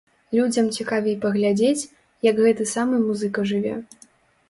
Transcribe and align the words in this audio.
Людзям 0.37 0.71
цікавей 0.79 1.17
паглядзець, 1.27 1.87
як 2.31 2.43
гэты 2.49 2.71
самы 2.75 3.07
музыка 3.07 3.39
жыве. 3.55 3.81